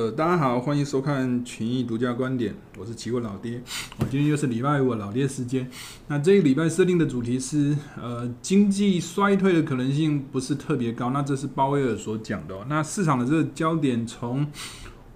[0.00, 3.60] 呃，大家好，欢迎收看群益独家观点，我是期货老爹。
[3.98, 5.70] 我今天又是礼拜五老爹时间。
[6.08, 11.10] 那这个礼拜设定的主题是，呃，经济衰退的可能性不是特别高。
[11.10, 12.64] 那这是鲍威尔所讲的哦。
[12.66, 14.46] 那市场的这个焦点从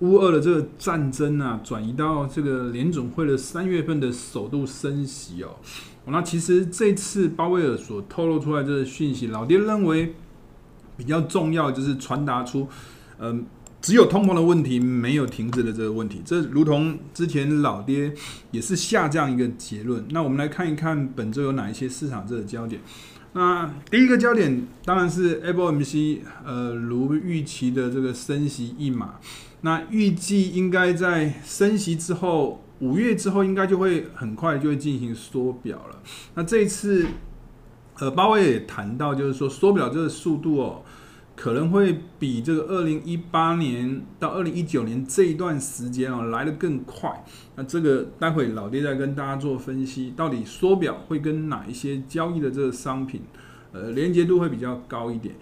[0.00, 5.56] 乌俄的这个战争啊，转移到这个联总会的三月份的首度升息哦。
[6.04, 10.14] 那其实这次鲍威尔所透露出来这个讯息，老爹认为
[10.98, 12.68] 比较重要，就是传达出，
[13.18, 13.46] 嗯、
[13.84, 18.10] 只有通膨的问题，没有停滞的这个问题，这如同之前老爹
[18.50, 20.02] 也是下这样一个结论。
[20.08, 22.80] 那我们来看一看本周有哪一些市场这个焦点。
[23.34, 29.16] 那第一个焦点当然是 FOMC，呃，如预期的这个升息一码。
[29.60, 36.00] 那预计应该在升息之后，五月之后应该就会很快就会进行缩表了。
[36.36, 37.04] 那这一次，
[37.98, 40.82] 呃，鲍威也谈到，就是说缩表这个速度哦。
[41.36, 47.24] 可能会比这个二零一八年到二零一九年这一段时间哦来得更快。
[47.56, 53.22] 那这个待会老爹再跟大家做分析，到底缩表会跟哪一些交易的这个商品，
[53.72, 55.34] 呃，连接度会比较高一点。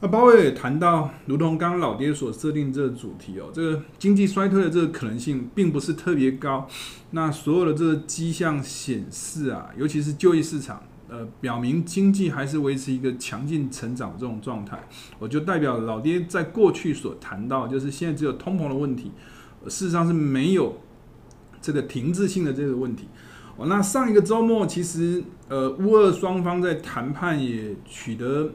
[0.00, 6.68] 那鲍威尔也谈到，如同刚刚老爹所设定这个主题哦，这个经济衰退的这个可能性并不是特别高。
[7.10, 10.84] 那所有的这个迹象显示啊，尤其是就业市场。
[11.08, 14.78] 呃，表明经济还是维持一个强劲成长这种状态，
[15.18, 19.10] 我就代表老爹在过去所谈到，就是现在只有通膨的问题，
[19.64, 20.78] 事实上是没有
[21.62, 23.08] 这个停滞性的这个问题。
[23.56, 28.50] 哦，那上一个周末其实呃，乌俄双方在谈判也取得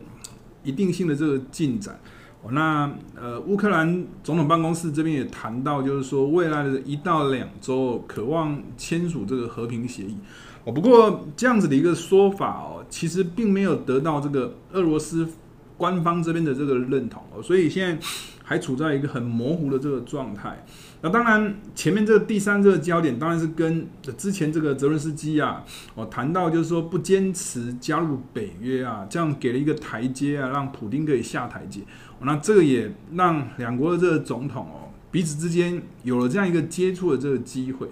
[0.63, 1.99] 一定性的这个进展。
[2.43, 10.17] 哦，那呃，乌克兰总统办公室这边也谈到，就是说未来的一到两周，渴望签署这个和平协议。
[10.66, 15.28] 哦，不过这样子的一个说法哦，其实并没有得到这个俄罗斯
[15.75, 18.05] 官方这边的这个认同哦，所以现在
[18.44, 20.65] 还处在一个很模糊的这个状态。
[21.02, 23.86] 那当然，前面这个第三这个焦点当然是跟
[24.17, 25.65] 之前这个泽伦斯基啊，
[25.95, 31.82] 我谈到就是说不坚持加入北约啊，这样给了一个台阶啊，让普丁可以下台阶。
[32.21, 37.87] 那这个也让两国的这个总统哦，彼此之间有了这样一个接触的这个机会。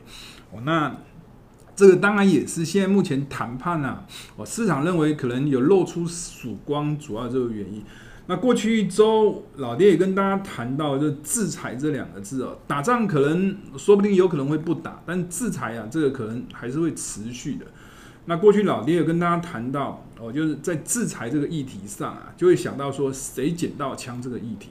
[0.52, 0.96] 哦，那。
[1.76, 4.06] 这个当然也是现在目前谈判啊，
[4.36, 7.82] 哦，市场认为可能有露出曙光，主要这个原因。
[8.28, 17.66] 那过去一周，老爹也跟大家谈到，就制裁这两个字哦，打仗可能说不定有可能会不打，但制裁啊，这个可能还是会持续的。
[18.26, 24.70] 那过去老爹也跟大家谈到哦，就是在制裁这个议题上啊，就会想到说谁捡到枪这个议题。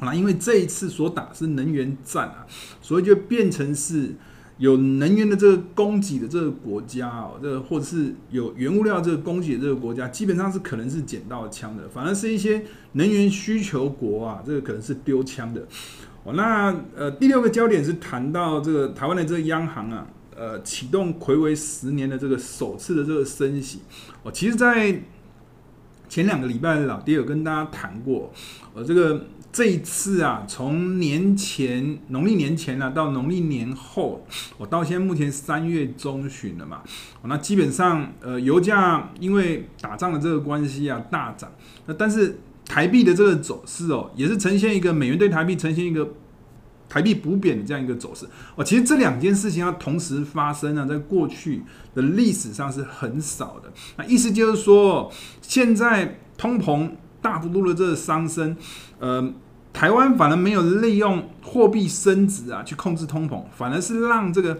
[0.00, 2.44] 那因为这一次所打是能源战啊，
[2.82, 4.14] 所以就变成是。
[4.58, 15.66] 有能源的这个供给的这个国家哦，这个或者是有原物料这个供给的这个国家，基本上是可能是捡到枪的，反而是一些能源需求国啊，这个可能是丢枪的。
[16.22, 20.06] 哦，那呃第六个焦点是谈到这个台湾的这个央行啊，
[20.36, 23.80] 呃启动睽违十年的这个首次的这个升息。
[24.22, 25.02] 哦，其实，在
[26.08, 28.32] 前两个礼拜老爹有跟大家谈过，
[28.72, 29.26] 呃这个。
[29.54, 34.26] 这一次啊，从年前农历年前啊到农历年后，
[34.58, 36.82] 我到现在目前三月中旬了嘛，
[37.22, 41.52] 那基本上呃油价因为打仗的这个关系啊大涨，
[41.86, 46.14] 那但是台币的这个走势哦，也是呈现一个美元对台币呈现一个
[46.88, 48.26] 台币不贬的这样一个走势
[48.56, 48.64] 哦。
[48.64, 51.62] 其实这两件事情要同时发生呢，在过去
[51.94, 53.72] 的历史上是很少的。
[53.98, 56.90] 那意思就是说，现在通膨
[57.24, 58.54] 大幅度的这个上升，
[59.00, 59.32] 呃。
[59.74, 64.56] 台湾反而没有利用货币升值啊去控制通膨，反而是让这个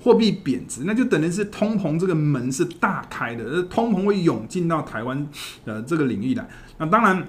[0.00, 5.26] 货币贬值，那就等于是通膨这个门是大开的，通膨会涌进到台湾
[5.64, 6.48] 的这个领域来。
[6.78, 7.28] 那当然，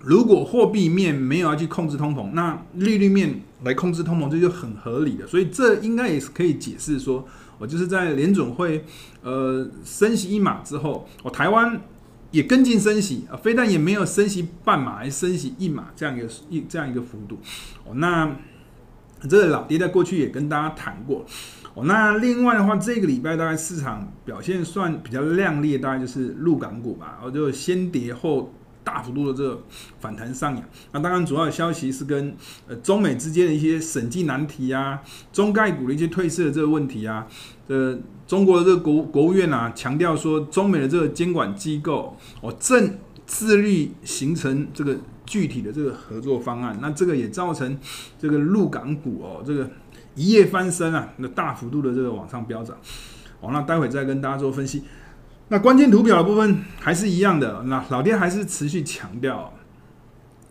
[0.00, 5.24] 如果货币面没有要去控制通膨，那利率面来控制通膨，这就很合理的。
[5.24, 7.24] 所以这应该也是可以解释说，
[7.58, 8.84] 我就是在联准会
[9.22, 11.80] 呃升息一码之后，我台湾。
[12.32, 17.38] 也跟进升息啊，非但也没有升息半码，还升息一码这样一个一这样一个幅度
[17.84, 17.94] 哦。
[17.94, 18.36] 那
[19.28, 21.24] 这个老爹在过去也跟大家谈过
[21.74, 21.84] 哦。
[21.84, 28.52] 那另外的话，这个礼拜大概市场表现算比较亮丽，大概就是陆港股吧，然后就先跌后
[28.84, 29.62] 大幅度的这个
[30.00, 30.64] 反弹上扬。
[30.92, 32.36] 那当然主要的消息是跟
[32.68, 35.00] 呃中美之间的一些审计难题啊，
[35.32, 37.26] 中概股的一些退市的这个问题啊，
[37.68, 37.98] 呃。
[38.26, 46.76] 中国的这个国国务院啊，强调说，中美的这个监管机构哦，正致力形成这个具体的这个合作方案。
[46.80, 47.78] 那这个也造成
[48.18, 49.70] 这个陆港股哦，这个
[50.14, 52.76] 一夜翻身啊，那大幅度的这个往上飙涨。
[53.40, 54.82] 哦，那待会再跟大家做分析。
[55.48, 59.52] 那关键图表的部分还是一样的，那老爹还是持续强调，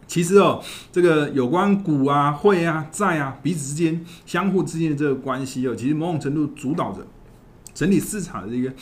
[0.07, 7.05] 其实哦，这个有关股啊、汇啊、债啊彼此之间相互之间的这个关系哦，其实某种程度主导着
[7.75, 8.73] 整体市场的这个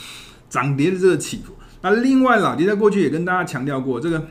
[0.49, 1.51] 涨跌的这个起伏。
[1.81, 4.25] 那另外，老爹在过去也跟大家强调过，这个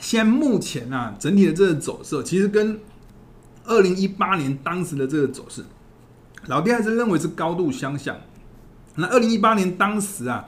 [0.00, 2.78] 现目前啊，整体的这个走势其实跟
[3.64, 5.64] 二零一八年当时的这个走势，
[6.46, 8.16] 老爹还是认为是高度相像。
[8.94, 10.44] 那二零一八年当时啊，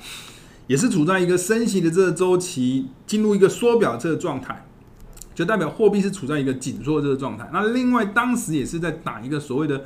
[0.69, 4.67] 也是处在一个升息的这个周期，进入一个缩表这个状态。
[5.33, 7.49] 就代表货币是处在一个紧缩的这个状态。
[7.51, 9.85] 那另外，当时也是在打一个所谓的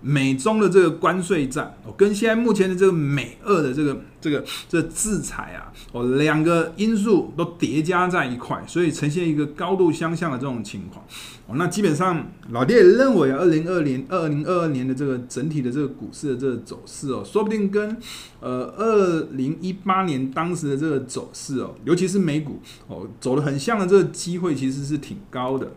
[0.00, 11.04] 美中的这个关税战，哦，跟现在目前的这个美俄的这个这个这个制裁啊，哦，两个因素都叠加在一块，所以呈现一个高度相像的这种情况。
[11.48, 17.96] 哦，那基本上老爹也认为啊，二零二零二零二二年的这个整体的这个股市的这个走势哦，说不定跟
[18.40, 25.72] 呃二零一八年当时的这个走势哦，尤其是美股哦，走得很像的这个机会其实是挺高的。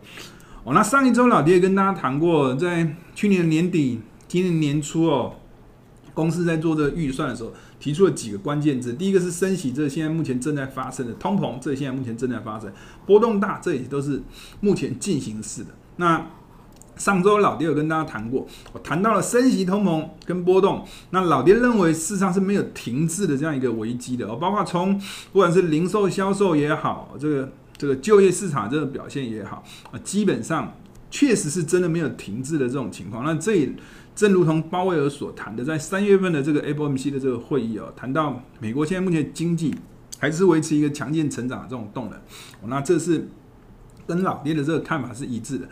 [0.64, 4.00] 哦，那上一周老爹也跟大家谈过，在去年年底、
[4.30, 5.34] 今年年初哦，
[6.14, 8.94] 公司在做这个预算的时候，提出了几个关键字。
[8.94, 12.72] 第一个是升息，这现在目前正在发生的通膨，这现在目前正在发生
[13.08, 14.22] 波动大，这也都是
[14.62, 15.70] 目前进行式的。
[15.96, 16.28] 那
[16.96, 20.86] 上周老爹有跟大家谈过，我谈到了升息、通膨跟波动。
[21.10, 24.96] 那老爹认为市场是没有停滞的这样一个危机的哦，包括从
[25.32, 30.76] 不管是零售销售也好，这个这个就业市场这个表现也好啊，基本上
[31.10, 33.24] 确实是真的没有停滞的这种情况。
[33.24, 33.74] 那这。
[34.16, 39.76] 正如同鲍威尔所谈的，在三月份的这个 FOMC 的这个会议哦，谈到美国现在目前经济
[40.20, 42.20] 还是维持一个强劲成长的这种动能，
[42.68, 43.28] 那这是
[44.08, 45.68] 跟老爹的这个看法是一致的。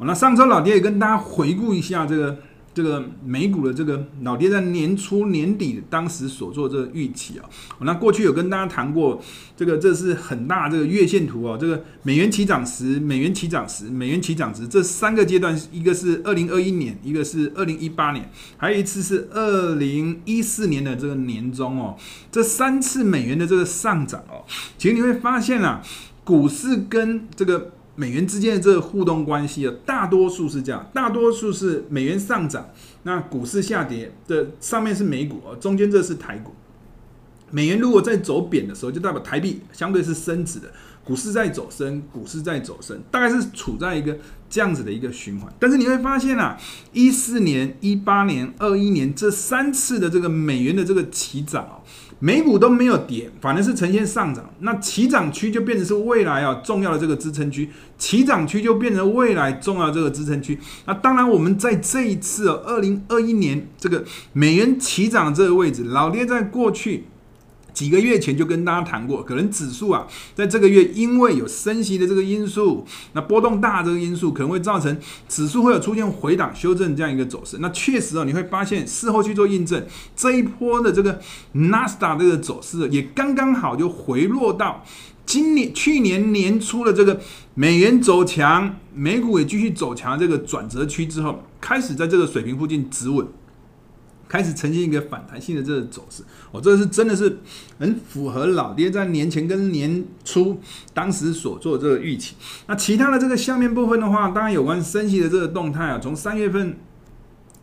[0.00, 2.38] 那上周老爹也跟大家回顾一下这个。
[2.74, 7.44] 这个美股的这个老爹在年初年底当时所做这个预期啊，
[7.80, 9.22] 那过去有跟大家谈过，
[9.56, 21.96] 这个这是很大这个月线图哦，这个美元起涨时，美元起涨时，美元起涨时这三个阶段，一个是二零二一年，一个是二零一八年，还有一次是二零一四年的这个年中哦，
[22.30, 24.44] 这三次美元的这个上涨哦，
[24.78, 25.82] 其实你会发现啊，
[26.24, 27.72] 股市跟这个。
[27.94, 32.70] 美元之间的这个互动关系啊，大多数是这样，大多数是美元上涨，
[33.02, 36.52] 那股市下跌的上面是美股啊，中间这是台股。
[37.50, 40.72] 美元如果在走贬的时候，就代表台币相对是升值的，
[41.04, 44.16] 股市在走升，股市在走升，大概是处在一个
[44.48, 45.52] 这样子的一个循环。
[45.58, 46.58] 但是你会发现啊，
[46.94, 51.82] 一四年、一八年、二一年这三次的这个美元的这个起涨。
[52.24, 54.48] 美股都没有跌，反正是呈现上涨。
[54.60, 60.56] 那起涨区就变成是未来啊重要的这个支撑区，起涨区就变成未来重要这个支撑区。
[60.86, 67.06] 那当然，我们在这一次哦，二零二一年这个美元起涨的这个位置，老爹在过去。
[67.72, 74.96] 几个月前就跟大家谈过，可能指数啊，在这个月因为有升息的这个因素，那波动大这个因素，可能会造成
[75.28, 77.58] 指数会有出现回档修正这样一个走势。
[77.60, 79.84] 那确实哦，你会发现事后去做印证，
[80.14, 81.20] 这一波的这个
[81.52, 84.84] 纳斯达这个走势也刚刚好就回落到
[85.24, 87.20] 今年去年年初的这个
[87.54, 93.26] 美元走强，美股也继续走强这个转折区之后，开始在这个水平附近止稳。
[94.32, 97.38] 开始呈现一个反弹性的这个走势，我这是真的是
[97.78, 100.58] 很符合老爹在年前跟年初
[100.94, 102.34] 当时所做的这个预期。
[102.66, 106.78] 那其他的这个下面部分的话，当然有关升息的这个动态啊，从三月份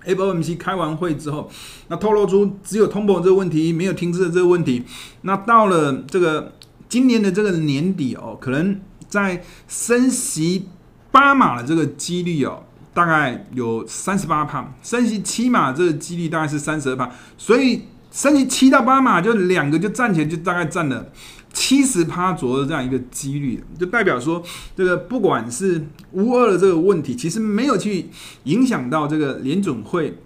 [0.05, 1.49] FOMC 开完会之后，
[1.87, 4.83] 那透露出只有通膨这个问题，没有停滞的这个问题。
[5.23, 6.53] 那到了这个
[6.87, 10.67] 今年的这个年底哦，可能在升息
[11.09, 12.65] 八码的这个几率哦。
[12.99, 21.09] 大概有三十八趴，升息七码，这个几率大概是三十二趴，所以升息七到八码，就两个就占起来，就大概占了
[21.53, 24.43] 七十趴左右的这样一个几率，就代表说，
[24.75, 28.09] 这个不管是乌二的这个问题，其实没有去
[28.43, 30.17] 影响到这个联准会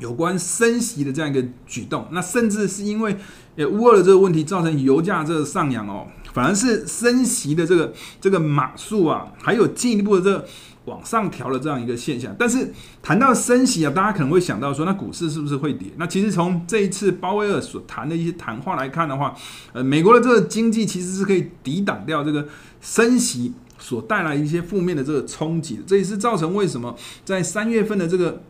[0.00, 3.16] 有关升息的这样一个举动，那甚至是因为
[3.56, 10.46] 呃乌二的这个问题造成油价这个上扬哦，反而是升息的这个这个码数啊，还有进一步的这。
[10.86, 12.70] 往上调的这样一个现象，但是
[13.02, 15.88] 谈到升息啊，大家可能会想到说，那股市是不是会跌？
[15.96, 19.34] 那其实从这一次鲍威尔所谈的一些谈话来看的话，
[19.72, 22.46] 呃，美国的这个经济其实是可以抵挡掉这个
[22.82, 25.82] 升息所带来一些负面的这个冲击的。
[25.86, 28.42] 这也是造成为什么在三月份的这个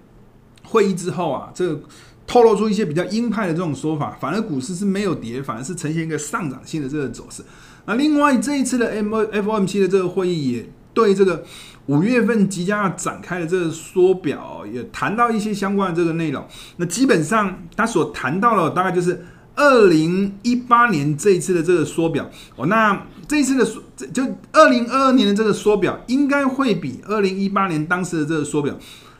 [0.64, 1.81] 会议之后啊，这个
[2.26, 7.45] 透露出一些比较鹰派的这种说法，反而股市是没有跌，反而是呈现一个上涨性的这个走势。
[7.87, 11.45] 那另外这一次的 M FOMC 的这个会议也对这个。
[11.87, 16.47] 五月份即将要展开的这个缩表，也谈到一些相关的这个内容。
[16.76, 19.25] 那基本上他所谈到的大概就是
[19.55, 24.23] 二零一八年这一次的这个缩表哦，那这一次的缩就
[24.53, 28.75] 二零二二年的这个缩表，应该会比二零一八年当时的这个缩表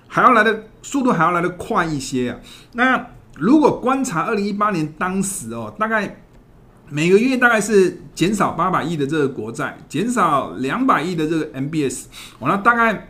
[0.09, 2.39] 还要来的速度还要来的快一些啊。
[2.73, 3.07] 那
[3.37, 6.24] 如果观察二零一八年当时哦，大概
[6.95, 12.05] 每个月大概是减少八百亿的这个国债，减少两百亿的这个 MBS
[12.39, 13.09] 哦，那大概。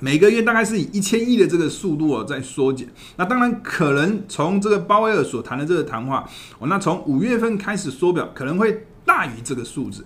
[0.00, 6.28] 每个月大概是以一千亿的这个速度哦在缩减，那当然可能从这个鲍威尔所谈的这个谈话
[6.58, 10.04] 哦，那从五月份开始缩表可能会大于这个数字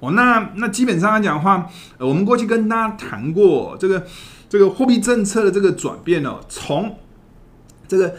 [0.00, 4.04] 哦，那那基本上来讲的话，呃，我们过去跟大家谈过这个
[4.48, 6.98] 这个货币政策的这个转变哦，从
[7.86, 8.16] 这个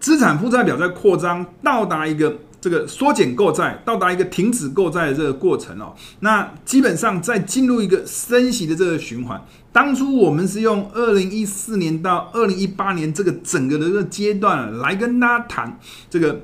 [0.00, 2.38] 资产负债表在扩张到达一个。
[2.66, 9.40] 这个缩减购债到达一个停止购债的这个过程哦，那基本上在进入一个升息的这个循环。
[9.72, 15.78] 当初我们是用二零一四年到二零一八年这个整个的这个阶段来跟大家谈
[16.10, 16.40] 这个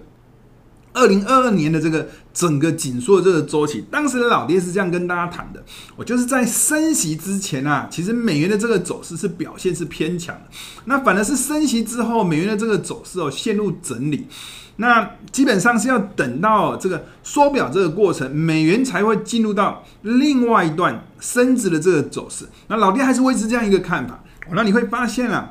[0.92, 3.84] 二零二二年的这个整个紧缩的这个周期。
[3.90, 5.60] 当时的老爹是这样跟大家谈的，
[5.96, 10.42] 我就是在升息之前啊，其实美元的这个走势是表现是偏强的，
[10.84, 14.28] 那反而是升息之后，美元的这个走势哦陷入整理。
[14.76, 22.46] 那基本上是要等到这个缩表这个过程，美元才会进入到另外一段升值的这个走势。
[22.68, 24.18] 那老爹还是维持这样一个看法。
[24.54, 25.50] 那你会发现啊，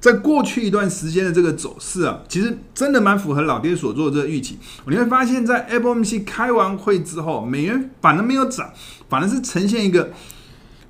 [0.00, 4.58] 在过去一段时间的这个走势啊，其实真的蛮符合老爹所做的这个预期。
[4.86, 8.70] 你会发现在 FOMC 开完会之后，美元反而没有涨，
[9.08, 10.10] 反而是呈现一个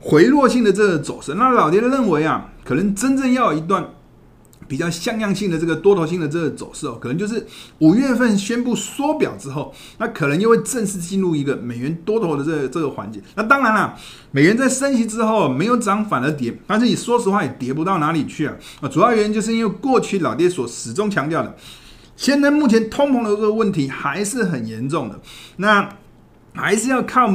[0.00, 1.34] 回落性的这个走势。
[1.34, 3.86] 那老爹认为啊，可能真正要有一段。
[4.72, 7.46] 比较像样性的这个多头性的这个走势哦，可能就是
[7.80, 13.20] 五月份宣布缩表之后，那可能又会正式进入一个美元多头的这个这个环节。
[13.34, 13.94] 那当然了，
[14.30, 18.54] 美元在升息之后没有涨反而跌，但是你说实话也跌不到哪里去啊。
[18.80, 21.54] 啊，主要原因就是因为过去老爹所始终强调的，
[22.16, 25.20] 现在目前通膨的这个问题还是很严重的，
[25.56, 25.86] 那
[26.54, 27.30] 还是要靠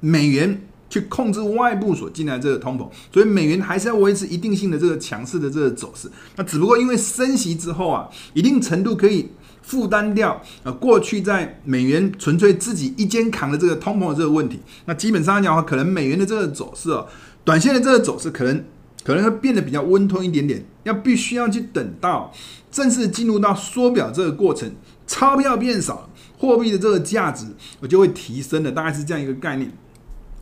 [0.00, 0.68] 美元。
[0.92, 6.06] 去控制外部所进来这个通膨，所以美元还是要维持一定性的这个强势的这个走势。
[6.36, 9.30] 那只不过因为升息之后啊，一定程度可以
[9.62, 14.60] 负担掉呃过去在美元纯粹自己一肩扛的这个通膨的这个问题。
[14.84, 17.06] 那基本上来讲的话，可能美元的这个走势哦，
[17.42, 18.62] 短线的这个走势可能
[19.02, 20.62] 可能会变得比较温吞一点点。
[20.82, 22.30] 要必须要去等到
[22.70, 24.70] 正式进入到缩表这个过程，
[25.06, 27.46] 钞票变少，货币的这个价值
[27.80, 29.72] 我就会提升了，大概是这样一个概念。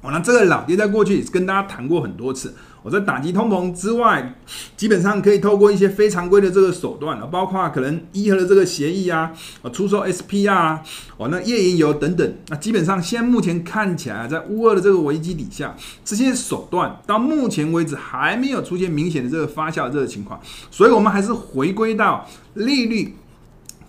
[0.03, 2.55] 哦，那这个老爹在过去也是跟大家谈过很多次。
[2.83, 4.35] 我在打击通膨之外，
[4.75, 9.31] 基本上可以透过一些非常规的这个手段，包括可能伊核的这个协议啊，
[9.71, 10.83] 出售 SPR 啊，
[11.19, 12.35] 哦，那页岩油等等。
[12.49, 20.41] 那基本上现目前看起来，在乌俄的这个危机底下，这些手段到目前为止还没有出现明显的这个发酵这个情况，
[20.71, 23.15] 所以我们还是回归到利率。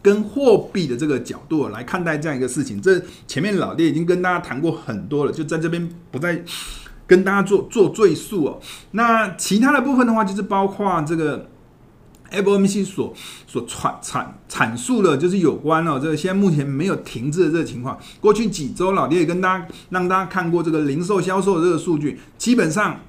[0.02, 6.44] 跟货币的这个角度来看待这样一个事情，这前面老爹已经跟大家谈过很多了，就在这边不再
[7.06, 8.60] 跟大家做做赘述哦。
[8.92, 11.50] 那其他的部分的话，就是包括这个
[12.32, 13.14] FOMC 所
[13.46, 18.00] 所阐阐阐述的，就是有关哦，这个现在目前没有停滞的这个情况。
[18.20, 23.02] 过去几周老爹也跟大家让大家看过这个零售销售的这个数据，基本上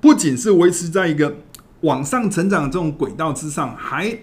[0.00, 1.34] 不仅是维持在一个
[1.80, 4.18] 往上成长的这种轨道之上，还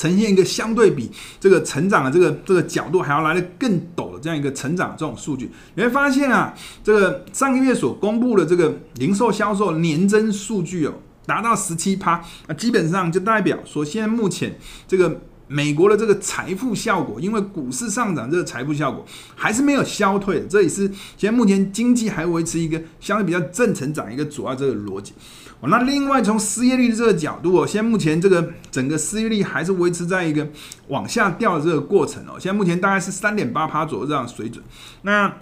[0.00, 10.94] 呈现一个相对比这个成长的这个这个角度还要来得更陡的这样一个成长这种数据，你会发现啊，这个上个月所公布的这个零售销售年增数据哦，
[11.26, 19.04] 达到十七趴，那基本上就代表说，现在目前这个美国的这个财富效果，因为股市上涨，这个财富效果
[19.36, 25.12] 还是没有消退，这也是现在目前经济还维持一个相对比较正成长一个主要这个逻辑。
[25.68, 30.48] 那另外从失业率的这个角度哦，现在目前这个整个失业率还是维持在一个
[30.88, 32.32] 往下掉的这个过程哦。
[32.38, 34.64] 现在目前大概是三点八趴左右这样水准。
[35.02, 35.32] 那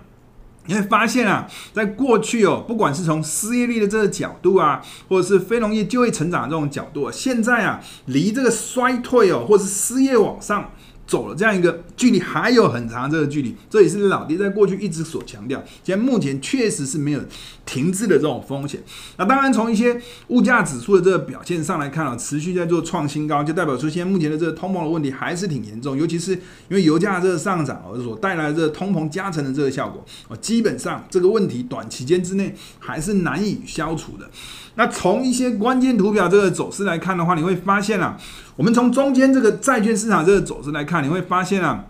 [0.67, 10.71] 你会发现啊，在过去哦，不管是从失业率的这个角度啊，或者是非农业就业成长的这种角度啊，现在啊，离这个衰退哦，或是失业往上。
[11.07, 15.63] 走了这样一个距离还有很长这个距离，这也是老爹在过去一直所强调。
[15.83, 17.21] 现在目前确实是没有
[17.67, 18.81] 停滞的这种风险。
[19.17, 25.97] 那当然从一些物价指数的这个表现上来看啊，持续在做创新高，就代表出现在目前的这个通膨的问题还是挺严重。
[25.97, 34.31] 尤其是因为油价这个上涨而所带来的这个通膨加成的这个效果，啊，基本上这个问题短期间之内还是难以消除的。
[34.77, 38.17] 那从一些关键图表这个走势来看的话，你会发现啊，
[38.59, 41.85] 我们从中间这个债券市场这个走势来看，你会发现啊，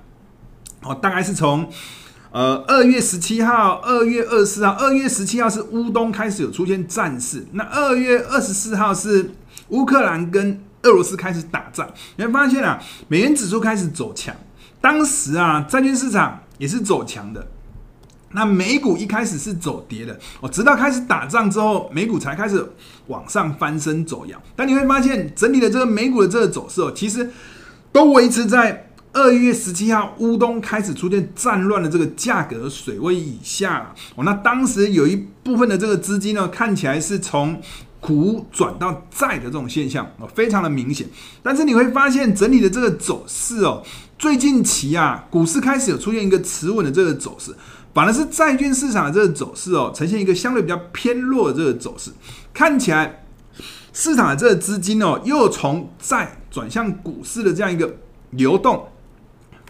[0.82, 1.66] 哦，大概是从
[2.30, 9.30] 呃二月十七号、二月二十四号，二月十七号是乌东开始有出现战事，那二月二十四号是
[9.68, 14.36] 乌克兰跟俄罗斯开始打仗，你会发现啊，美元指数开始走强。
[14.78, 17.46] 当时啊，债券市场也是走强的。
[18.32, 22.64] 那美股一开始是走跌的哦，直到开始打仗之后，美股才开始
[23.06, 24.40] 往上翻身走扬。
[24.54, 27.30] 但你会发现，整体的这个美股的这个走势哦，其实
[27.90, 34.22] 都维持在二月十七号乌东开始出现战乱的这个价格水位以下哦。
[34.24, 37.60] 那当时有一部分的这个资金呢，看起来是从
[38.00, 41.08] 股转到债的这种现象哦，非常的明显。
[41.42, 43.82] 但是你会发现，整体的这个走势哦，
[44.18, 47.54] 最近期啊，股市开始有出现一个持稳的这个走势。
[47.94, 52.12] 反而是债券市场的这个走势哦，呈现一个相对比较偏弱的这个走势，
[52.54, 53.24] 看起来
[53.92, 57.96] 市场的这个资金哦，又从债转向股市的这样一个
[58.30, 58.86] 流动，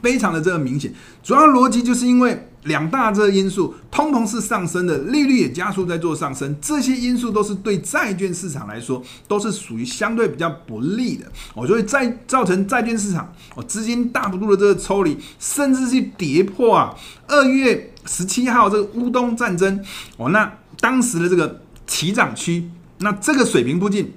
[0.03, 0.93] 非常的这个明显。
[1.23, 2.48] 主要逻辑就是因为。
[2.65, 11.27] 两大这个因素，通膨是上升的，利率也加速在做上升，这些因素都是对债券市场来说都是属于相对比较不利的。
[11.55, 16.95] 哦，所以债造成债券市场哦资金大幅度的这个抽离，甚至是跌破啊
[17.27, 19.83] 二月十七号这个乌东战争
[20.17, 24.13] 哦，那当时的这个起涨区，那这个水平附近。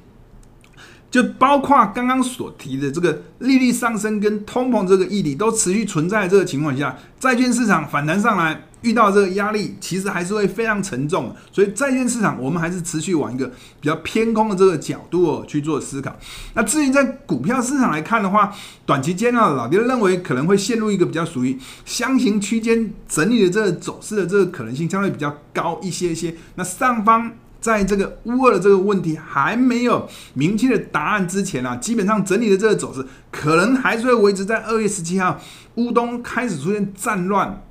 [1.12, 11.36] 就包括刚刚所提的这个利率上升跟通膨这个议题都持续存在的这个情况下，债券市场反弹上来遇到这个压力，其实还是会非常沉重。
[11.52, 13.46] 所以债券市场我们还是持续往一个
[13.82, 16.16] 比较偏空的这个角度哦去做思考。
[16.54, 26.34] 那至于在股票市场来看的话，短期间呢，老爹认为可能会陷入一个比较属于箱型区间整理的这个走势的这个可能性相对比较高一些些。
[26.56, 27.34] 那上方。
[27.62, 35.40] 在这个乌尔的这个问题还没有明确的答案之前啊，基本上整理的这个走势可能还是会维持在二月十七号
[35.76, 37.64] 乌东开始出现战乱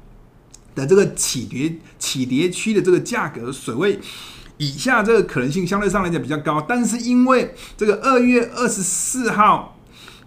[0.74, 3.98] 的这个起跌起跌区的这个价格水位
[4.56, 6.64] 以下，这个可能性相对上来讲比较高。
[6.66, 9.76] 但是因为这个二月二十四号。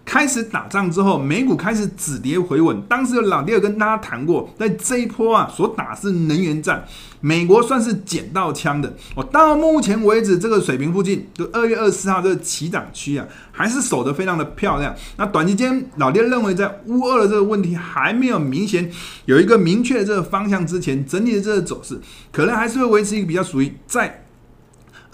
[0.04, 2.80] 开始打仗之后，美股开始止跌回稳。
[2.82, 6.84] 当时有老爹有跟大家谈过，在这一波啊，所打是能源战，
[7.20, 8.94] 美国算是捡到枪的。
[9.16, 14.94] 哦，到目前为止，这个水平附近，就二月二十四号这个起涨区啊，还是守得非常的漂亮。
[15.16, 18.90] 那短期间，老爹认为，在乌二的这个问题还没有明显
[19.24, 21.98] 有一个明确的这个方向之前，整体的这个走势，
[22.30, 24.20] 可能还是会维持一个比较属于在。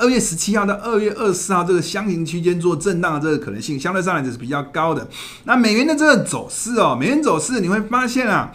[0.01, 5.07] 二月十七号到二月二十四号这个箱型区间做震荡的这个可能性，相对上来就是比较高的。
[5.45, 8.51] 那美元的这个走势哦，美元走势你会发现啊。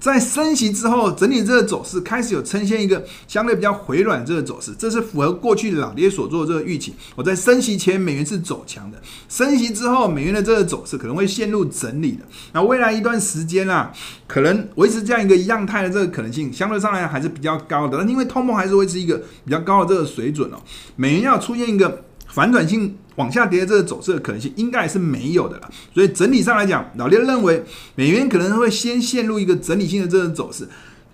[0.00, 6.94] 在升息之后，整体这个走势开始有呈现一个相对比较回软的这个走势，这是符合过去老爹所做的这个预期。
[7.14, 8.96] 我在升息前，美元是走强的；
[9.28, 12.24] 升息之后，美元的这个走势可能会陷入整理的。
[12.52, 13.92] 那未来一段时间啊，
[14.26, 17.98] 可能维持这样一个样态的这个可能性，相对上来还是比较高的。
[17.98, 20.56] 但因为通膨还是维持一个比较高的这个水准哦，
[20.96, 22.04] 美元要出现一个。
[22.32, 27.62] 反转性往下跌的这个走势的可能性应该也是没有的了，所以整体上来讲，老爹认为
[27.94, 30.66] 美元可能会先陷入一个整理性的这个走势，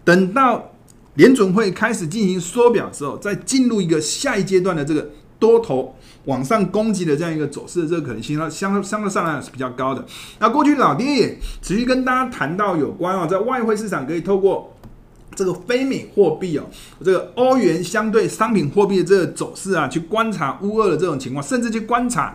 [0.04, 0.70] 等到
[1.14, 10.04] 联准会开始进行缩表之后，再进入一个下一阶段的这个多头往上攻击的这样一个走势的这个可能性，那相相对上来是比较高的。
[10.38, 14.75] 那过去老爹也持续跟大家谈到有关啊，在外汇市场可以透过。
[15.36, 16.64] 这个非美货币哦，
[17.04, 22.34] 这个欧元相对商品货币的这个走势啊，去观察乌俄的这种情况，甚至去观察。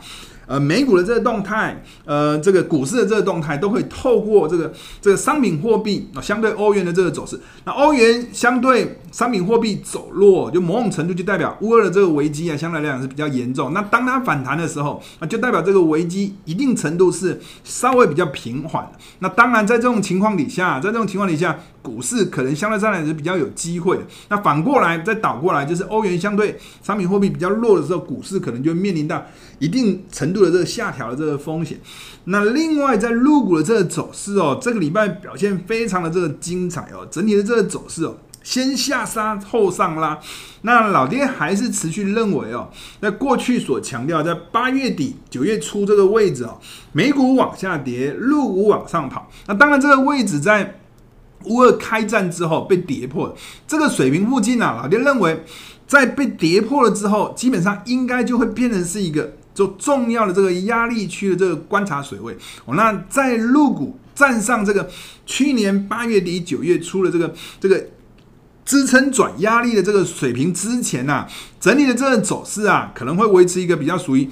[0.51, 7.39] 呃，美股的这个动态，呃，这个股市的这个动态，都可以透过这个这个商品货币啊，相对欧元的这个走势。
[7.63, 13.71] 那欧元相对商品货币走弱，就某种程度就代表乌俄的这个危机啊，相对来讲是比较严重。
[13.71, 18.91] 那当它反弹的时候，啊，就代表这个危机一定程度是稍微比较平缓。
[19.19, 24.03] 那当然，在这种情况底下，在这种情况底下，股市可能相对上来是比较有机会的。
[24.27, 29.23] 那反过来再倒过来，就是欧元相对商品货币比较弱的时候，股市可能就面临到
[29.61, 31.79] 一定程度的这个下调的这个风险。
[32.25, 40.19] 那另外在陆股的这个走势哦，这个礼拜表现非常的这个精彩哦，整体的这个走势哦，先下杀后上拉。
[40.63, 42.69] 那老爹还是持续认为哦，
[42.99, 46.59] 在过去所强调，在八月底九月初这个位置哦，
[46.91, 49.29] 美股往下跌，陆股往上跑。
[49.45, 50.79] 那当然这个位置在
[51.45, 53.35] 乌二开战之后被跌破了，
[53.67, 55.43] 这个水平附近啊，老爹认为
[55.85, 59.33] 在被跌破了之后，基本上应该就会变成是一个。
[59.53, 62.35] 就重要的这个压力区的这个观察水位。
[62.65, 64.89] 哦，那在入股站上这个
[65.25, 67.87] 去年八月底九月初的这个这个
[68.63, 71.25] 支撑转压力的这个水平之前呢、
[71.59, 74.29] 整体的这个走势啊，可能会维持一个比较属于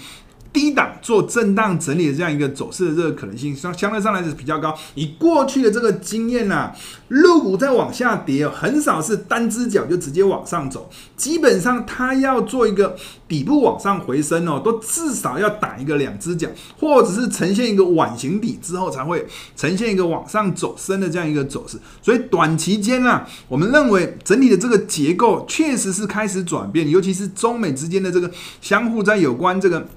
[0.52, 4.76] 低档做震荡整理的这样一个走势的这个可能性，相相对上来是比较高。
[4.96, 6.76] 以过去的这个经验呐、啊，
[7.10, 12.96] 陆股在往下跌，很少是单只脚就直接往上走，基本上它要做一个
[13.28, 16.48] 底部往上回升哦，都至少要打一个两只脚，
[16.80, 21.78] 或者是呈现一个碗形底之后，才会呈现一个往上走升的这样一个走势。
[22.02, 29.88] 所以短期间啊，我们认为整体的这个结构确实是开始转变，尤其是中美之间的这个相互在有关这个。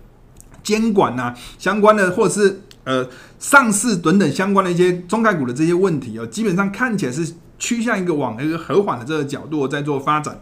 [0.62, 10.40] 监管呐，相关的或者是呃上市等等相关的一些中概股的这些问题哦，基本上看起来是趋向一个往一个和缓的这个角度在做发展。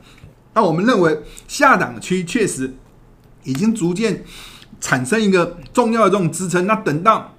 [0.55, 2.75] 那我们认为下档区确实
[3.45, 4.25] 已经逐渐
[4.81, 6.67] 产生一个重要的这种支撑。
[6.67, 7.35] 那等到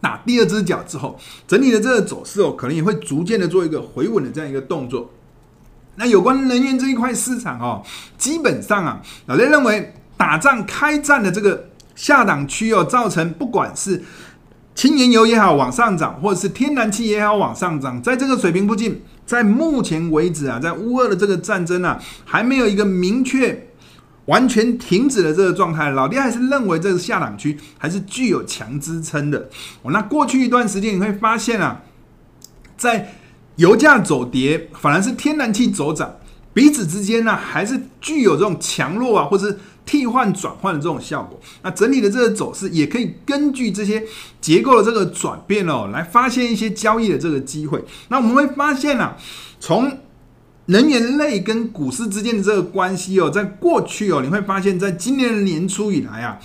[0.00, 5.10] 打第二只脚之后，整体的这个走势哦，可能也会逐渐的做一个回稳的这样一个动作。
[5.96, 7.82] 那有关能源这一块市场哦，
[8.18, 11.68] 基本上啊，老爹认为打仗开战的这个。
[11.94, 14.02] 下档区哦，造成不管是
[14.74, 23.68] 轻原油也好往上涨，或者是天然气也好往上涨，在这个水平附近，在目前为止啊，在乌俄的这个战争啊，还没有一个明确
[24.24, 25.90] 完全停止的这个状态。
[25.90, 29.50] 老爹还是认为这个下档区还是具有强支撑的。
[29.82, 31.82] 哦，那过去一段时间你会发现啊，
[32.78, 33.14] 在
[33.56, 36.16] 油价走跌，反而是天然气走涨，
[36.54, 39.58] 彼此之间呢，还是具有这种强弱啊，或是。
[39.84, 44.02] 替换转换的这种效果，那整体的这个走势也可以根据这些
[44.40, 47.84] 结构的这个转变哦，来发现一些交易的这个机会。
[48.08, 49.16] 那我们会发现啊，
[49.60, 49.98] 从
[50.66, 56.38] 能源类跟股市之间的这个关系哦，在过去哦，你会发现在今年的年初以来啊。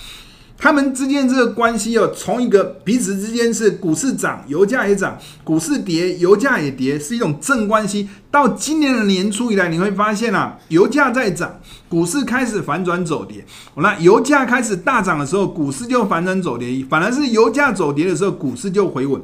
[0.60, 5.12] 他们之间这个关系哦，从一个彼此之间是股市涨，油价也涨；
[5.44, 8.10] 股市跌，油价也跌，是一种正关系。
[8.32, 13.46] 到今年的年初以来，你会发现啊，油价在涨，股市开始反转走跌。
[13.76, 19.22] 那油价开始大涨的时候，股市就反转走跌；反而是油价走跌的时候，股市就回稳。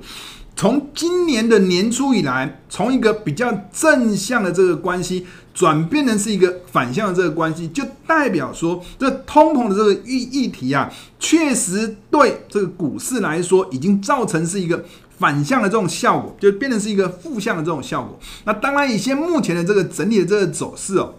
[0.55, 14.83] 从今年的年初以来，从一个比较正向的这个关系，转变的是一个反向的这个关系，就代表说，这通膨的这个议议题啊，确实对这个股市来说，已经造成是一个
[15.17, 18.19] 反向的这种效果，就变成是一个负向的这种效果。
[18.45, 21.13] 那当然，以现目前的这个整体的这个走势哦，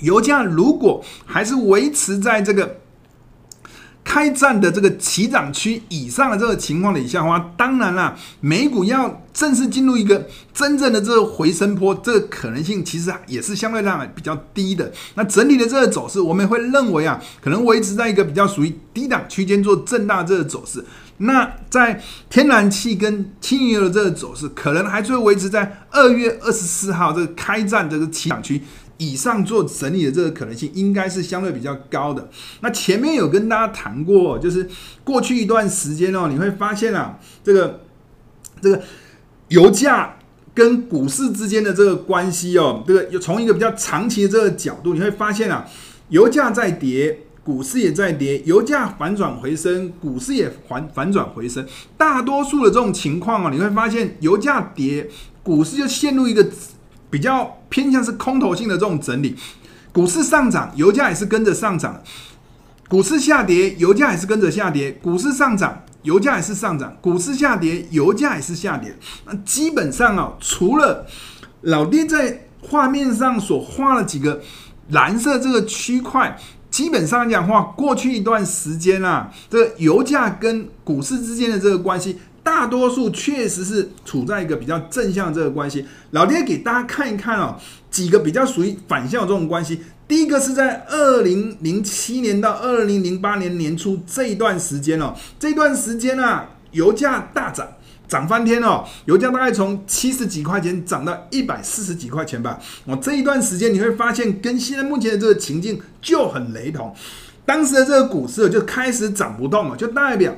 [0.00, 2.78] 油价如果还是维持在这个。
[4.08, 14.90] 开战的这个起涨区以上的这个情况底下的话，当然啦，美股要正式进入一个真正的这个回升坡，这个可能性其实也是相对上比较低的。
[15.14, 20.82] 那整体的这个走势，我们会认为啊，可能维持在一个比较属于低档区间做震荡这个走势。
[21.18, 28.62] 那在天然气跟轻油的这个走势，可能还是会维持在二月二十四号这个开战这个起涨区。
[28.98, 32.28] 以上做整理的这个可能性应该是相对比较高的。
[32.60, 34.68] 那前面有跟大家谈过，就是
[35.04, 37.80] 过去一段时间哦，你会发现啊，这个
[38.60, 38.82] 这个
[39.48, 40.16] 油价
[40.52, 45.64] 跟股市之间的这个关系哦，这个从一个比较长期的这个角度，你会发现啊，
[46.08, 51.64] 油价在跌，股市也在跌；油价反转回升，股市也反反转回升。
[51.96, 55.08] 大多数的这种情况啊，你会发现油价跌，
[55.44, 56.44] 股市就陷入一个。
[57.10, 59.34] 比较偏向是空头性的这种整理，
[59.92, 61.94] 股市上涨，油价也是跟着上涨；
[62.88, 68.94] 股市下跌，油价也是跟着下跌；股市上涨，油价也是上涨；股市下跌，油价也是下跌。
[69.26, 71.06] 那基本上啊，除了
[71.62, 74.42] 老爹在画面上所画了几个
[74.90, 76.38] 蓝色这个区块，
[76.70, 82.18] 基本上讲话，过去一段时间啊，这油价跟股市之间的这个关系。
[82.48, 85.84] 大多数确实是处在一个比较正向这个关系。
[86.12, 87.54] 老爹给大家看一看哦，
[87.90, 89.82] 几个比较属于反向这种关系。
[90.08, 97.68] 第一个是在二零零七年到二零零八年年初这一段时间哦，这段时间啊，油价大涨，
[98.08, 102.58] 涨翻天哦，油价大概从七十几块钱涨到一百四十几块钱吧。
[102.86, 106.96] 哦，这一段时间你会发现跟现在目前的这个情境就很雷同。
[107.44, 110.34] 当时的这个股市就开始涨不动了，就代表。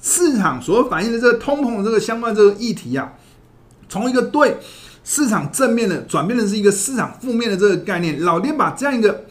[0.00, 3.12] 市场所反映的这个通膨的这个相关这个议题啊，
[3.88, 4.56] 从一个对
[5.04, 8.20] 市场正面的转变的是一个市场负面的这个概念。
[8.20, 9.24] 老爹把这样一个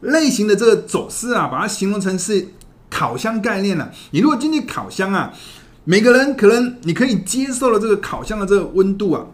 [0.00, 2.48] 类型的这个走势啊，把它形容成是
[2.90, 3.90] 烤箱概念了。
[4.10, 5.32] 你如果进去烤箱啊，
[5.84, 9.26] 每个人可能你可以接受的这个烤箱的这个温度啊。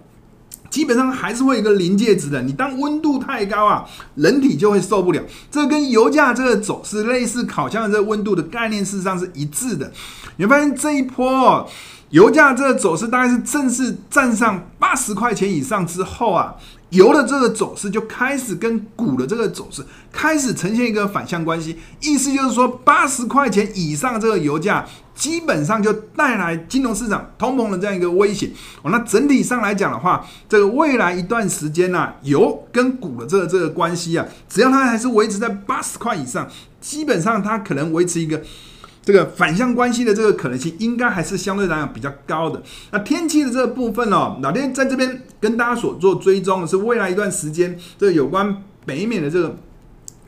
[0.78, 5.20] 基本上还是会有一个临界值的，你当温度太高啊，人体就会受不了。
[5.50, 9.92] 这跟油价这个走势类似，烤箱的这个温度的概念事实上是一致的。
[10.36, 11.68] 你会发现这一波，
[12.10, 16.54] 油价这个走势大概是正式站上八十块钱以上之后啊，
[16.90, 24.86] 油的这个走势就开始跟股的这个走势开始呈现一个反向关系，意思就是说八十块钱以上这个油价
[25.18, 28.50] 基本上就带来金融市场通膨的这样一个威胁。
[28.82, 36.48] 哦，那整体上来讲的话，这个未来一段时间呢，油跟股的这个这个关系啊，只要它还是维持在八十块以上，
[36.80, 38.40] 基本上它可能维持一个。
[39.00, 42.62] 这个反向关系的这个可能性，应该还是相对来讲比较高的。
[42.90, 49.56] 那天气的这个部分哦，老爹在这边跟大家所做追踪的是未来一段时间这个有关北美的这个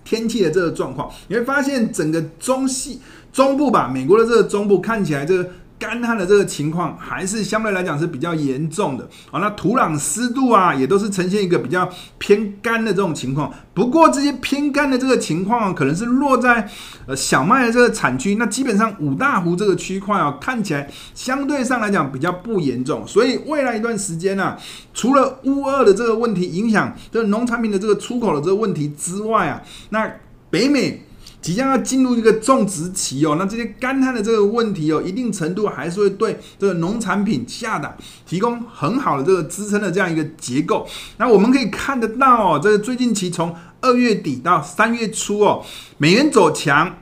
[0.02, 5.48] 天气的这个状况，你会发现整个中西中部吧，美国的这个中部看起来这个。
[5.80, 11.88] 干旱的这个情况还是相对来讲是比较严重的啊，那土壤湿度啊也都是呈现一个比较
[12.18, 13.50] 偏干的这种情况。
[13.72, 16.68] 不过这些偏干的这个情况可能是落在
[17.06, 23.02] 呃小麦的这个产区，那基本上五大湖这个区块啊看起来相对上来讲比较不严重。
[23.06, 24.58] 所以未来一段时间啊，
[24.92, 30.16] 除了乌二的这个问题影响这农产品的这个出口的这个问题之外啊，那
[30.50, 31.06] 北美。
[31.42, 40.86] 即将要进入一个种植期哦，那这些干旱的这个问题哦，一定程度还是会对这个农产品下档提供很好的这个支撑的这样一个结构。
[41.16, 45.64] 那我们可以看得到哦，这个最近期从二月底到三月初哦，
[45.96, 46.98] 美元走强，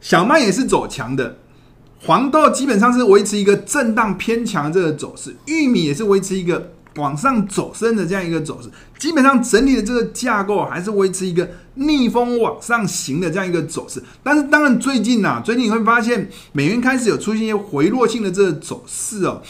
[0.00, 1.36] 小麦也是走强的，
[2.00, 6.72] 黄豆基本上是维持一个震荡偏强的这个走势，玉米也是维持一个。
[6.96, 14.02] 往上走升的这样一个走势，基本上整体的这个架构还是维持一个逆风往上行的这样一个走势。
[14.22, 19.40] 但是当然最近啊，最近你会发现美元开始有出现一些回落性的这个走势哦，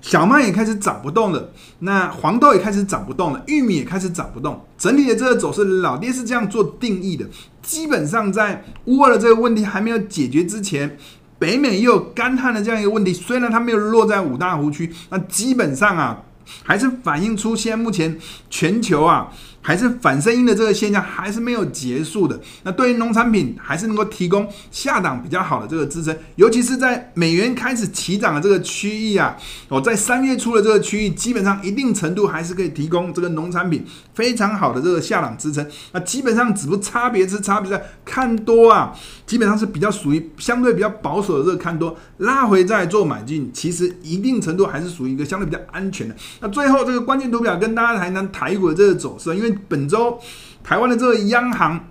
[0.00, 4.64] 小麦也开始涨不动了，那黄豆也开始涨不动了，玉米也开始涨不动。
[4.78, 7.26] 整体的这个走势，老爹是这样做定义的：
[7.60, 10.96] 基本上在乌尔的这个问题还没有解决之前，
[11.38, 16.22] 北美又有干旱的这样一个问题，虽然它没有落在五大湖区，那基本上啊。
[16.62, 18.18] 还是反映出现在目前
[18.50, 19.30] 全球啊，
[19.64, 22.38] 还是反声音的这个现象还是没有结束的。
[22.64, 29.34] 那对于农产品还是能够提供下档比较好的这个支撑，尤其是在美元开始起涨的这个区域啊，
[29.70, 35.66] 哦，在三月初的这个区域，基本上一定程度还是可以提供这个农产品非常好的这个下档支撑。
[35.92, 38.94] 那基本上只不差别是差别在看多啊，
[39.26, 46.14] 基本上是比较属于相对比较保守的这个看多，拉回再做买进，其实一定程度还是属于一个相对比较安全的。
[46.40, 50.18] 那最后这个关键图表跟大家谈谈台股的这个走势，因为本周
[50.62, 51.88] 台湾的这个央行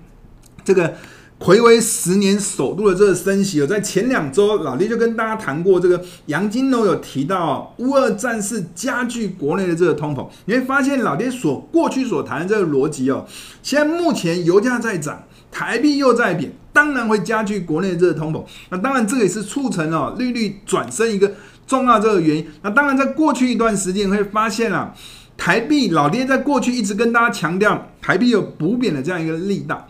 [0.63, 0.95] 这个
[1.39, 13.25] 睽违十年首度的这个升息，有在前两周老爹就跟大家谈过，这个杨金龙有提到乌二战事加剧国内的这个通膨，你会发现老爹所过去所谈的这个逻辑哦，
[13.61, 15.21] 现在目前油价在涨，
[15.51, 21.29] 台币又在贬，当然会加剧国内的这个通膨，那当然这个也是促成了利率转升一个
[21.67, 22.47] 重要这个原因。
[22.61, 24.93] 那当然在过去一段时间会发现啊。
[25.37, 29.87] 台币，老爹在过去一直跟大家强调，台币有补贬的这样一个力道。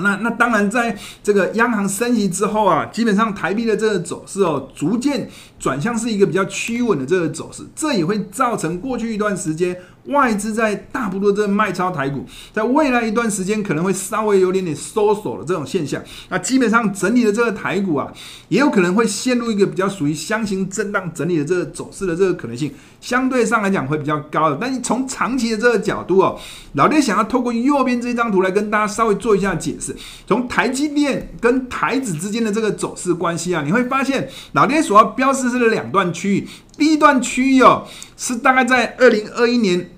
[0.00, 9.76] 那那当然，在这个央行升息之后啊，基本上台币的这个走势哦，逐渐转向是一个比较趋稳的这个走势，这也会造成过去一段时间。
[10.08, 16.02] 外资在大幅度的卖超台股，在未来一段时间可能会稍微有点点收手的这种现象。
[16.30, 18.10] 那基本上整理的这个台股啊，
[18.48, 24.56] 也有可能会陷入一个比较属于箱型震荡整理的这个走势的这个可能性，相对上来讲会比较高的。
[24.58, 26.40] 但是从长期的这个角度哦，
[26.72, 29.94] 老爹想要透过右边这张图来跟大家稍微做一下解释。
[30.26, 39.90] 从台积电跟台指之间的这个走势关系啊，你会发现老爹所要标示是两段区域，第一段区域哦是大概在二零二一年。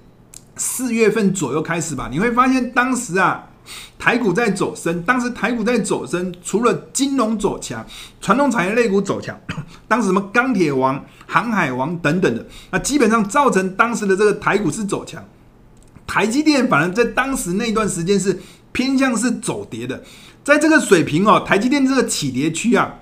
[0.57, 3.49] 四月份左右开始吧，你会发现当时啊，
[3.99, 5.03] 台股在走升。
[5.05, 7.87] 当时台股在走升，除了金融走强，
[8.21, 9.41] 传统产业类股走强，
[9.89, 15.25] 当时什么钢铁王、航海王等等的，那基本上造成当时的这个台股是走强。
[16.07, 18.39] 台积电反而在当时那段时间是
[18.71, 20.03] 偏向是走跌的，
[20.45, 22.97] 在这个水平哦，台积电这个起跌区啊，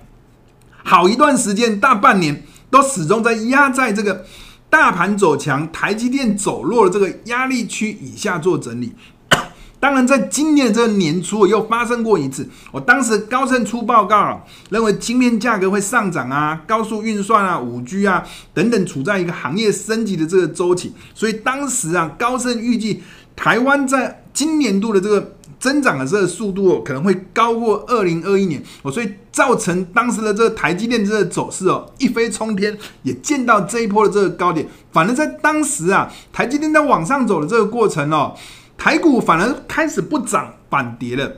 [0.89, 4.25] 好一段时间，大半年都始终在压在这个。
[4.71, 8.95] 大盘走强，台积电走弱的这个压力区以下做整理。
[9.81, 12.49] 当然，在今年这个年初又发生过一次。
[12.73, 18.23] 我当时高盛出报告了，认为晶片价格会上涨啊，高速运算啊，五 G 啊
[18.55, 20.95] 等等，处在一个行业升级的这个周期。
[21.15, 23.03] 所以当时啊，高盛预计
[23.37, 25.35] 台湾在今年度的这个。
[25.59, 34.67] 增长的这个速度哦，可能会高过二零二一年哦，所以造成当时的这个台积电这个走势哦一飞冲天，也见到这一波的这个高点。
[34.93, 38.35] 反正在当时啊，台积电在往上走的这个过程哦，
[38.77, 41.33] 台股反而开始不涨反跌了。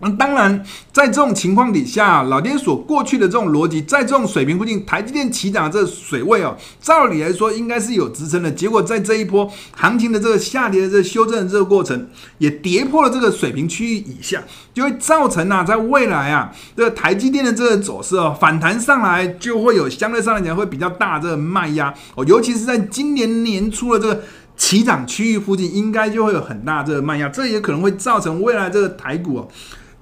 [0.00, 8.50] 那当然，在这种情况底下，老爹所过去的这种逻辑，在这种水平附近，台积电起涨这个水位哦，照理来说应该是有支撑的。
[8.50, 14.42] 结果在这一波行情的这个下跌的这个修正的这个过程，也跌破了这个水平区域以下，
[14.74, 24.22] 就会造成啊，在未来啊，这个台积电的这个走势哦，反弹上来就会有相对上来讲会比较大的这个卖压哦，尤其是在今年年初的这个
[24.56, 29.48] 起涨区域附近，应该就会有很大这个卖压，这也可能会造成未来这个台股哦。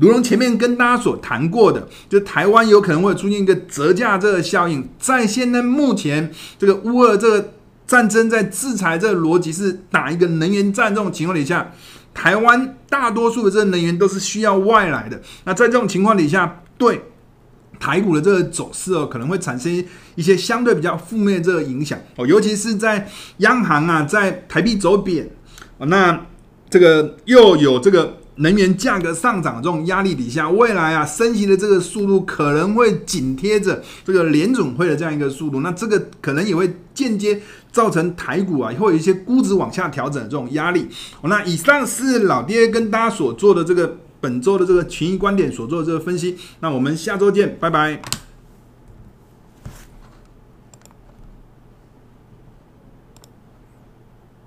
[0.02, 7.52] 如同前面跟大家所谈过的，就台湾有可能会出现一个折价这个效应，在现在目前这个乌俄这个
[7.86, 11.70] 战争在制裁这个逻辑是打一个能源战这种情况底下，
[12.12, 15.22] 台湾大多数的这个能源都是需要外来的。
[15.44, 17.00] 那在这种情况底下，对
[17.78, 19.84] 台股的这个走势哦，可能会产生
[20.16, 25.30] 一些相对比较负面这个影响哦，尤其是在央行啊，在台币走贬
[25.78, 26.26] 哦，那
[26.68, 28.16] 这个又有这个。
[28.36, 37.40] 能源价格上涨这种压力底下，未来啊升息的这个速度可能会紧贴着这个联总会的这样一个速度，那这个可能也会间接
[37.70, 40.88] 造成台股啊会有一些估值往下调整的这种压力。
[41.24, 48.00] 那以上是老爹跟大家所做的这个本周的这个群益观点所做的这个分析，那我们下周见，拜拜。